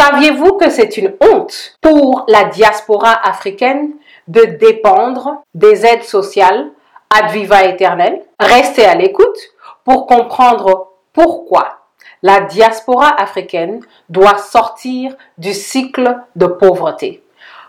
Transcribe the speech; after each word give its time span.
Saviez-vous 0.00 0.52
que 0.54 0.70
c'est 0.70 0.96
une 0.96 1.12
honte 1.20 1.76
pour 1.82 2.24
la 2.26 2.44
diaspora 2.44 3.12
africaine 3.12 3.90
de 4.28 4.44
dépendre 4.44 5.42
des 5.52 5.84
aides 5.84 6.04
sociales 6.04 6.70
ad 7.14 7.30
viva 7.32 7.64
éternel 7.64 8.22
Restez 8.40 8.86
à 8.86 8.94
l'écoute 8.94 9.36
pour 9.84 10.06
comprendre 10.06 10.92
pourquoi 11.12 11.80
la 12.22 12.40
diaspora 12.40 13.08
africaine 13.08 13.82
doit 14.08 14.38
sortir 14.38 15.14
du 15.36 15.52
cycle 15.52 16.16
de 16.34 16.46
pauvreté. 16.46 17.22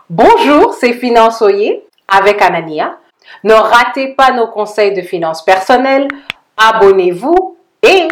Bonjour, 0.08 0.72
c'est 0.72 0.94
Finançoyer 0.94 1.86
avec 2.08 2.40
Anania. 2.40 2.96
Ne 3.44 3.52
ratez 3.52 4.14
pas 4.14 4.30
nos 4.30 4.46
conseils 4.46 4.94
de 4.94 5.02
finances 5.02 5.44
personnelles, 5.44 6.08
abonnez-vous 6.56 7.58
et 7.82 8.08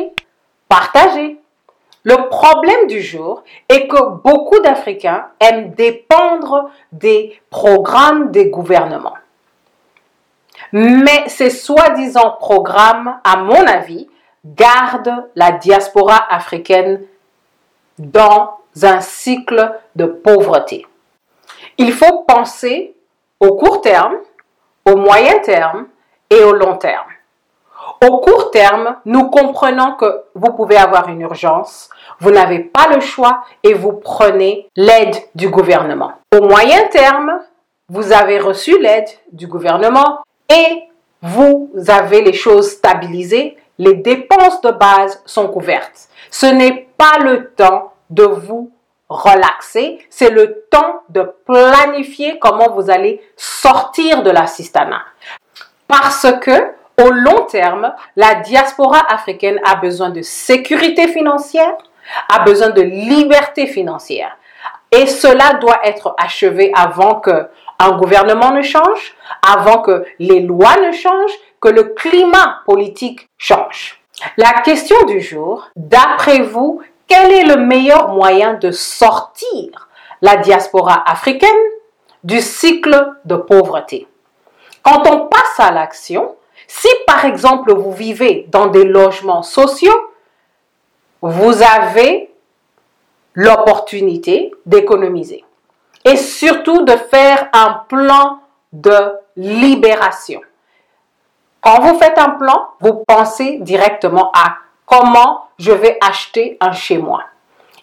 partagez. 0.68 1.40
Le 2.02 2.28
problème 2.28 2.86
du 2.86 3.02
jour 3.02 3.42
est 3.68 3.86
que 3.86 4.10
beaucoup 4.22 4.58
d'Africains 4.60 5.26
aiment 5.38 5.72
dépendre 5.74 6.70
des 6.92 7.40
programmes 7.50 8.30
des 8.30 8.48
gouvernements. 8.48 9.18
Mais 10.72 11.28
ces 11.28 11.50
soi-disant 11.50 12.36
programmes, 12.38 13.18
à 13.24 13.36
mon 13.38 13.66
avis, 13.66 14.08
gardent 14.44 15.28
la 15.34 15.52
diaspora 15.52 16.16
africaine 16.32 17.02
dans 17.98 18.58
un 18.82 19.00
cycle 19.00 19.78
de 19.96 20.06
pauvreté. 20.06 20.86
Il 21.76 21.92
faut 21.92 22.22
penser 22.22 22.94
au 23.40 23.56
court 23.56 23.80
terme, 23.82 24.16
au 24.86 24.96
moyen 24.96 25.38
terme 25.40 25.86
et 26.30 26.42
au 26.42 26.52
long 26.52 26.76
terme. 26.76 27.09
Au 28.06 28.18
court 28.18 28.50
terme, 28.50 28.96
nous 29.04 29.28
comprenons 29.30 29.94
que 29.96 30.22
vous 30.34 30.52
pouvez 30.52 30.76
avoir 30.76 31.08
une 31.08 31.20
urgence, 31.20 31.90
vous 32.18 32.30
n'avez 32.30 32.60
pas 32.60 32.88
le 32.94 33.00
choix 33.00 33.42
et 33.62 33.74
vous 33.74 33.92
prenez 33.92 34.68
l'aide 34.76 35.16
du 35.34 35.48
gouvernement. 35.48 36.12
Au 36.36 36.42
moyen 36.42 36.86
terme, 36.88 37.40
vous 37.88 38.12
avez 38.12 38.38
reçu 38.38 38.78
l'aide 38.78 39.08
du 39.32 39.46
gouvernement 39.46 40.20
et 40.48 40.84
vous 41.22 41.70
avez 41.88 42.22
les 42.22 42.32
choses 42.32 42.70
stabilisées, 42.70 43.56
les 43.78 43.94
dépenses 43.94 44.60
de 44.60 44.70
base 44.70 45.22
sont 45.26 45.48
couvertes. 45.48 46.08
Ce 46.30 46.46
n'est 46.46 46.88
pas 46.96 47.18
le 47.18 47.50
temps 47.50 47.92
de 48.10 48.24
vous 48.24 48.70
relaxer, 49.08 49.98
c'est 50.08 50.30
le 50.30 50.64
temps 50.70 51.02
de 51.08 51.34
planifier 51.44 52.38
comment 52.38 52.70
vous 52.70 52.90
allez 52.90 53.20
sortir 53.36 54.22
de 54.22 54.30
l'assistanat. 54.30 55.02
Parce 55.88 56.26
que 56.40 56.72
au 57.00 57.10
long 57.10 57.44
terme, 57.46 57.92
la 58.16 58.36
diaspora 58.36 59.00
africaine 59.08 59.60
a 59.64 59.76
besoin 59.76 60.10
de 60.10 60.22
sécurité 60.22 61.08
financière, 61.08 61.76
a 62.28 62.40
besoin 62.40 62.70
de 62.70 62.82
liberté 62.82 63.66
financière. 63.66 64.36
Et 64.92 65.06
cela 65.06 65.54
doit 65.54 65.80
être 65.84 66.14
achevé 66.18 66.72
avant 66.74 67.20
que 67.20 67.48
un 67.78 67.92
gouvernement 67.92 68.50
ne 68.52 68.62
change, 68.62 69.14
avant 69.46 69.80
que 69.80 70.04
les 70.18 70.40
lois 70.40 70.76
ne 70.84 70.92
changent, 70.92 71.38
que 71.60 71.68
le 71.68 71.84
climat 71.84 72.60
politique 72.66 73.28
change. 73.38 74.00
La 74.36 74.52
question 74.62 75.02
du 75.06 75.20
jour, 75.20 75.68
d'après 75.76 76.40
vous, 76.40 76.82
quel 77.08 77.32
est 77.32 77.44
le 77.44 77.56
meilleur 77.56 78.08
moyen 78.08 78.54
de 78.54 78.70
sortir 78.70 79.88
la 80.20 80.36
diaspora 80.36 81.02
africaine 81.10 81.48
du 82.22 82.40
cycle 82.40 83.14
de 83.24 83.36
pauvreté? 83.36 84.06
Quand 84.82 85.06
on 85.08 85.26
passe 85.26 85.58
à 85.58 85.72
l'action, 85.72 86.36
si 86.72 86.86
par 87.04 87.24
exemple 87.24 87.74
vous 87.74 87.90
vivez 87.90 88.46
dans 88.52 88.68
des 88.68 88.84
logements 88.84 89.42
sociaux, 89.42 90.12
vous 91.20 91.62
avez 91.62 92.32
l'opportunité 93.34 94.52
d'économiser 94.66 95.44
et 96.04 96.16
surtout 96.16 96.82
de 96.84 96.92
faire 96.92 97.48
un 97.52 97.82
plan 97.88 98.38
de 98.72 99.14
libération. 99.36 100.40
Quand 101.60 101.80
vous 101.80 101.98
faites 101.98 102.18
un 102.18 102.30
plan, 102.30 102.68
vous 102.78 103.02
pensez 103.04 103.58
directement 103.58 104.30
à 104.32 104.58
comment 104.86 105.48
je 105.58 105.72
vais 105.72 105.98
acheter 106.00 106.56
un 106.60 106.70
chez 106.70 106.98
moi. 106.98 107.24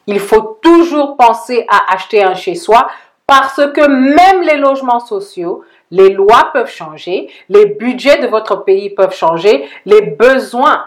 Il 0.07 0.21
faut 0.21 0.59
toujours 0.61 1.17
penser 1.17 1.65
à 1.67 1.93
acheter 1.93 2.23
un 2.23 2.35
chez 2.35 2.55
soi 2.55 2.87
parce 3.27 3.61
que 3.73 3.85
même 3.85 4.43
les 4.43 4.55
logements 4.55 5.01
sociaux, 5.01 5.65
les 5.91 6.09
lois 6.09 6.49
peuvent 6.53 6.69
changer, 6.69 7.29
les 7.49 7.65
budgets 7.65 8.19
de 8.19 8.27
votre 8.27 8.63
pays 8.63 8.89
peuvent 8.89 9.15
changer, 9.15 9.69
les 9.85 10.01
besoins 10.01 10.85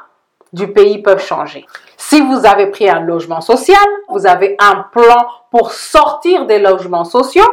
du 0.52 0.72
pays 0.72 0.98
peuvent 0.98 1.24
changer. 1.24 1.66
Si 1.96 2.20
vous 2.20 2.46
avez 2.46 2.66
pris 2.66 2.88
un 2.88 3.00
logement 3.00 3.40
social, 3.40 3.86
vous 4.08 4.26
avez 4.26 4.56
un 4.58 4.86
plan 4.92 5.26
pour 5.50 5.72
sortir 5.72 6.46
des 6.46 6.58
logements 6.58 7.04
sociaux, 7.04 7.48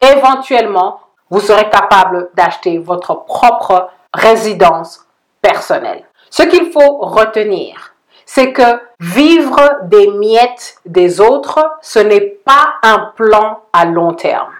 éventuellement, 0.00 1.00
vous 1.30 1.40
serez 1.40 1.68
capable 1.70 2.30
d'acheter 2.34 2.78
votre 2.78 3.24
propre 3.24 3.88
résidence 4.14 5.06
personnelle. 5.42 6.04
Ce 6.30 6.42
qu'il 6.42 6.70
faut 6.72 6.98
retenir, 6.98 7.94
c'est 8.26 8.52
que 8.52 8.80
vivre 9.00 9.58
des 9.84 10.08
miettes 10.08 10.76
des 10.84 11.20
autres, 11.20 11.58
ce 11.80 11.98
n'est 11.98 12.20
pas 12.20 12.74
un 12.82 13.12
plan 13.16 13.60
à 13.72 13.86
long 13.86 14.12
terme. 14.12 14.52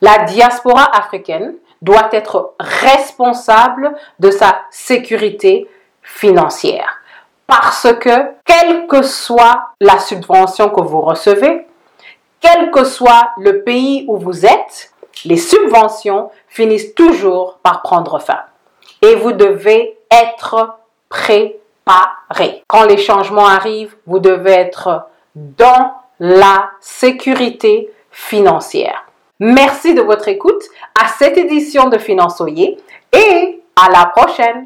La 0.00 0.24
diaspora 0.24 0.84
africaine 0.96 1.54
doit 1.82 2.08
être 2.12 2.54
responsable 2.58 3.94
de 4.18 4.30
sa 4.30 4.62
sécurité 4.70 5.68
financière. 6.02 7.00
Parce 7.46 7.88
que, 8.00 8.32
quelle 8.44 8.86
que 8.86 9.02
soit 9.02 9.68
la 9.80 9.98
subvention 9.98 10.68
que 10.70 10.80
vous 10.80 11.00
recevez, 11.00 11.66
quel 12.40 12.70
que 12.70 12.84
soit 12.84 13.30
le 13.38 13.62
pays 13.62 14.04
où 14.08 14.16
vous 14.16 14.44
êtes, 14.44 14.92
les 15.24 15.36
subventions 15.36 16.30
finissent 16.48 16.94
toujours 16.94 17.58
par 17.62 17.82
prendre 17.82 18.18
fin. 18.18 18.40
Et 19.02 19.14
vous 19.14 19.32
devez 19.32 19.98
être 20.10 20.78
préparé. 21.08 22.62
Quand 22.66 22.84
les 22.84 22.98
changements 22.98 23.46
arrivent, 23.46 23.96
vous 24.06 24.18
devez 24.18 24.52
être 24.52 25.06
dans 25.34 25.94
la 26.18 26.70
sécurité 26.80 27.90
financière. 28.10 29.05
Merci 29.38 29.92
de 29.92 30.00
votre 30.00 30.28
écoute 30.28 30.62
à 30.94 31.08
cette 31.08 31.36
édition 31.36 31.90
de 31.90 31.98
Finançoyer 31.98 32.78
et 33.12 33.62
à 33.76 33.90
la 33.90 34.06
prochaine. 34.06 34.54